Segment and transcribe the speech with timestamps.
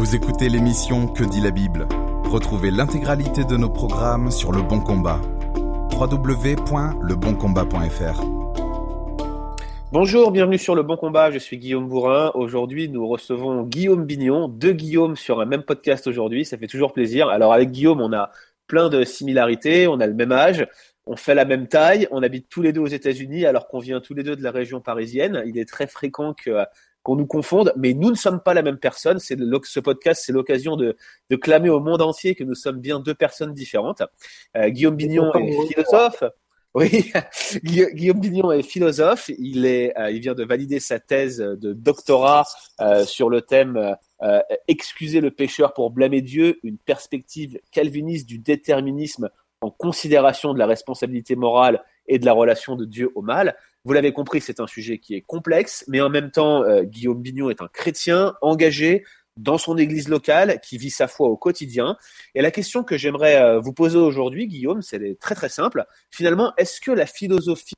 [0.00, 1.86] Vous écoutez l'émission Que dit la Bible
[2.24, 5.20] Retrouvez l'intégralité de nos programmes sur Le Bon Combat.
[5.92, 8.24] www.leboncombat.fr
[9.92, 12.30] Bonjour, bienvenue sur Le Bon Combat, je suis Guillaume Bourrin.
[12.32, 16.94] Aujourd'hui, nous recevons Guillaume Bignon, deux Guillaume sur un même podcast aujourd'hui, ça fait toujours
[16.94, 17.28] plaisir.
[17.28, 18.30] Alors avec Guillaume, on a
[18.68, 20.66] plein de similarités, on a le même âge,
[21.04, 24.00] on fait la même taille, on habite tous les deux aux États-Unis alors qu'on vient
[24.00, 25.42] tous les deux de la région parisienne.
[25.44, 26.64] Il est très fréquent que
[27.02, 29.18] qu'on nous confonde, mais nous ne sommes pas la même personne.
[29.18, 30.96] C'est ce podcast, c'est l'occasion de,
[31.30, 34.02] de, clamer au monde entier que nous sommes bien deux personnes différentes.
[34.56, 36.24] Euh, Guillaume Bignon est philosophe.
[36.74, 37.10] Oui,
[37.64, 39.30] Guillaume Bignon est philosophe.
[39.38, 42.44] Il est, euh, il vient de valider sa thèse de doctorat
[42.80, 48.38] euh, sur le thème euh, Excuser le pécheur pour blâmer Dieu, une perspective calviniste du
[48.38, 49.30] déterminisme
[49.62, 53.56] en considération de la responsabilité morale et de la relation de Dieu au mal.
[53.84, 57.22] Vous l'avez compris, c'est un sujet qui est complexe, mais en même temps, euh, Guillaume
[57.22, 59.04] Bignon est un chrétien engagé
[59.36, 61.96] dans son église locale, qui vit sa foi au quotidien.
[62.34, 65.86] Et la question que j'aimerais euh, vous poser aujourd'hui, Guillaume, c'est très très simple.
[66.10, 67.74] Finalement, est-ce que la philosophie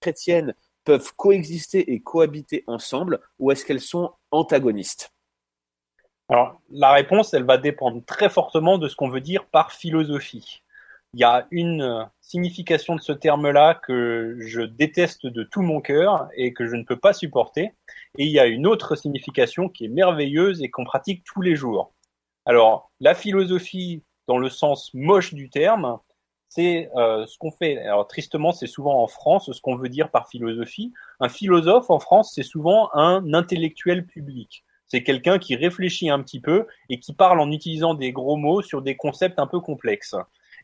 [0.00, 5.12] chrétienne peuvent coexister et cohabiter ensemble, ou est-ce qu'elles sont antagonistes?
[6.28, 10.62] Alors, la réponse, elle va dépendre très fortement de ce qu'on veut dire par philosophie
[11.14, 16.28] il y a une signification de ce terme-là que je déteste de tout mon cœur
[16.36, 17.74] et que je ne peux pas supporter.
[18.16, 21.54] Et il y a une autre signification qui est merveilleuse et qu'on pratique tous les
[21.54, 21.92] jours.
[22.46, 25.98] Alors, la philosophie, dans le sens moche du terme,
[26.48, 27.78] c'est euh, ce qu'on fait.
[27.78, 30.94] Alors, tristement, c'est souvent en France ce qu'on veut dire par philosophie.
[31.20, 34.64] Un philosophe en France, c'est souvent un intellectuel public.
[34.86, 38.62] C'est quelqu'un qui réfléchit un petit peu et qui parle en utilisant des gros mots
[38.62, 40.16] sur des concepts un peu complexes.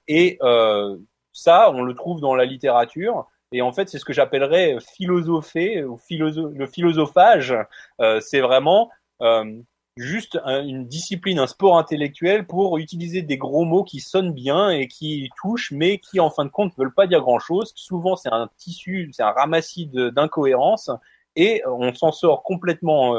[0.09, 0.97] Et euh,
[1.33, 3.27] ça, on le trouve dans la littérature.
[3.53, 7.55] Et en fait, c'est ce que j'appellerais philosopher ou le philosophage.
[8.01, 8.91] Euh, c'est vraiment
[9.23, 9.61] euh,
[9.97, 14.87] juste une discipline, un sport intellectuel pour utiliser des gros mots qui sonnent bien et
[14.87, 17.73] qui touchent, mais qui en fin de compte ne veulent pas dire grand-chose.
[17.75, 20.91] Souvent, c'est un tissu, c'est un ramassis d'incohérences
[21.37, 23.15] et on s'en sort complètement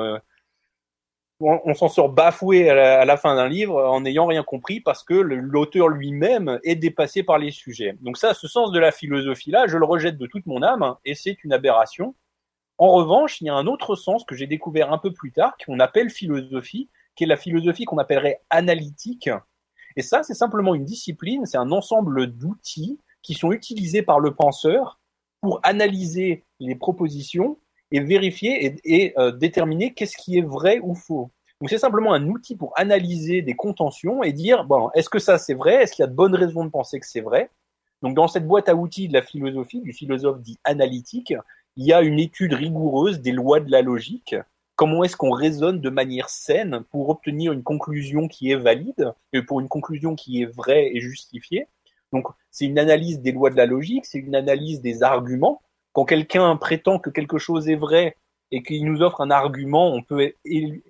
[1.41, 5.13] on, s'en sort bafoué à la, fin d'un livre en n'ayant rien compris parce que
[5.13, 7.95] l'auteur lui-même est dépassé par les sujets.
[8.01, 11.15] Donc ça, ce sens de la philosophie-là, je le rejette de toute mon âme et
[11.15, 12.13] c'est une aberration.
[12.77, 15.55] En revanche, il y a un autre sens que j'ai découvert un peu plus tard,
[15.65, 19.29] qu'on appelle philosophie, qui est la philosophie qu'on appellerait analytique.
[19.95, 24.33] Et ça, c'est simplement une discipline, c'est un ensemble d'outils qui sont utilisés par le
[24.33, 24.99] penseur
[25.41, 27.57] pour analyser les propositions
[27.91, 31.31] et vérifier et, euh, déterminer qu'est-ce qui est vrai ou faux.
[31.59, 35.37] Donc c'est simplement un outil pour analyser des contentions et dire bon est-ce que ça
[35.37, 35.83] c'est vrai?
[35.83, 37.49] Est-ce qu'il y a de bonnes raisons de penser que c'est vrai?
[38.01, 41.33] Donc dans cette boîte à outils de la philosophie, du philosophe dit analytique,
[41.75, 44.35] il y a une étude rigoureuse des lois de la logique.
[44.75, 49.41] Comment est-ce qu'on raisonne de manière saine pour obtenir une conclusion qui est valide et
[49.41, 51.67] pour une conclusion qui est vraie et justifiée?
[52.13, 55.61] Donc c'est une analyse des lois de la logique, c'est une analyse des arguments
[55.99, 58.15] quand quelqu'un prétend que quelque chose est vrai
[58.51, 60.33] et qu'il nous offre un argument, on peut,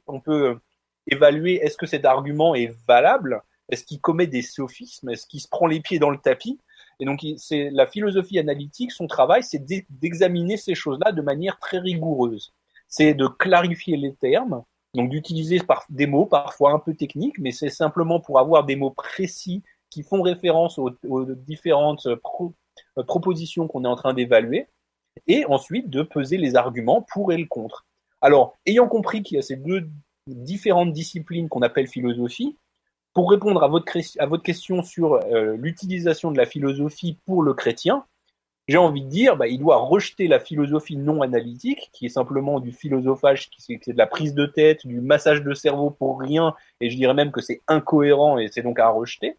[0.05, 0.59] on peut
[1.07, 5.47] évaluer est-ce que cet argument est valable, est-ce qu'il commet des sophismes, est-ce qu'il se
[5.47, 6.59] prend les pieds dans le tapis.
[6.99, 11.79] Et donc, c'est la philosophie analytique, son travail, c'est d'examiner ces choses-là de manière très
[11.79, 12.53] rigoureuse.
[12.87, 15.59] C'est de clarifier les termes, donc d'utiliser
[15.89, 20.03] des mots parfois un peu techniques, mais c'est simplement pour avoir des mots précis qui
[20.03, 20.91] font référence aux,
[21.47, 22.07] différentes
[23.07, 24.67] propositions qu'on est en train d'évaluer
[25.27, 27.85] et ensuite de peser les arguments pour et le contre.
[28.21, 29.89] Alors, ayant compris qu'il y a ces deux
[30.27, 32.57] différentes disciplines qu'on appelle philosophie,
[33.13, 37.53] pour répondre à votre, à votre question sur euh, l'utilisation de la philosophie pour le
[37.53, 38.05] chrétien,
[38.69, 42.59] j'ai envie de dire, bah, il doit rejeter la philosophie non analytique, qui est simplement
[42.59, 46.53] du philosophage, qui c'est de la prise de tête, du massage de cerveau pour rien,
[46.79, 49.37] et je dirais même que c'est incohérent et c'est donc à rejeter.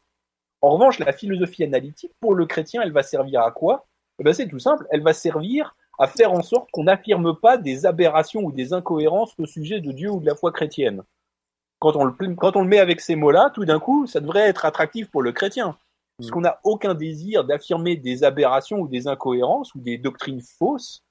[0.62, 3.86] En revanche, la philosophie analytique, pour le chrétien, elle va servir à quoi?
[4.20, 7.56] Eh ben, c'est tout simple, elle va servir à faire en sorte qu'on n'affirme pas
[7.56, 11.02] des aberrations ou des incohérences au sujet de Dieu ou de la foi chrétienne.
[11.78, 14.48] Quand on le, quand on le met avec ces mots-là, tout d'un coup, ça devrait
[14.48, 15.76] être attractif pour le chrétien.
[16.18, 21.02] Puisqu'on n'a aucun désir d'affirmer des aberrations ou des incohérences ou des doctrines fausses.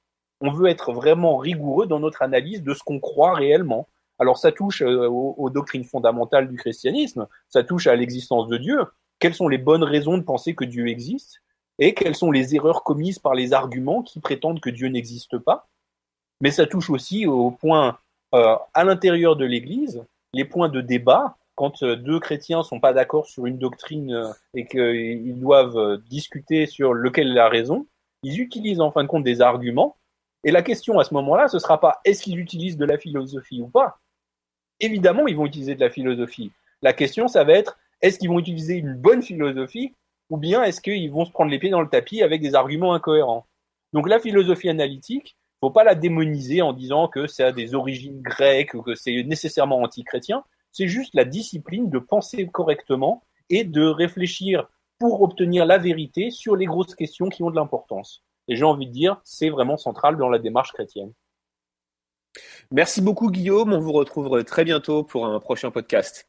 [0.41, 3.88] On veut être vraiment rigoureux dans notre analyse de ce qu'on croit réellement.
[4.19, 8.79] Alors ça touche euh, aux, doctrines fondamentales du christianisme, ça touche à l'existence de Dieu.
[9.17, 11.41] Quelles sont les bonnes raisons de penser que Dieu existe?
[11.79, 15.67] Et quelles sont les erreurs commises par les arguments qui prétendent que Dieu n'existe pas.
[16.41, 17.97] Mais ça touche aussi aux points
[18.35, 20.03] euh, à l'intérieur de l'Église,
[20.33, 24.31] les points de débat, quand euh, deux chrétiens sont pas d'accord sur une doctrine euh,
[24.53, 27.87] et qu'ils doivent discuter sur lequel la raison,
[28.23, 29.95] ils utilisent en fin de compte des arguments.
[30.43, 33.61] Et la question à ce moment-là, ce sera pas est-ce qu'ils utilisent de la philosophie
[33.61, 33.99] ou pas,
[34.79, 36.51] évidemment, ils vont utiliser de la philosophie.
[36.81, 39.93] La question, ça va être, est-ce qu'ils vont utiliser une bonne philosophie
[40.29, 42.93] ou bien est-ce qu'ils vont se prendre les pieds dans le tapis avec des arguments
[42.93, 43.47] incohérents?
[43.93, 48.21] Donc la philosophie analytique, faut pas la démoniser en disant que ça a des origines
[48.21, 50.43] grecques ou que c'est nécessairement anti-chrétien.
[50.71, 56.55] C'est juste la discipline de penser correctement et de réfléchir pour obtenir la vérité sur
[56.55, 58.23] les grosses questions qui ont de l'importance.
[58.47, 61.13] Et j'ai envie de dire, c'est vraiment central dans la démarche chrétienne.
[62.71, 66.28] Merci beaucoup Guillaume, on vous retrouve très bientôt pour un prochain podcast.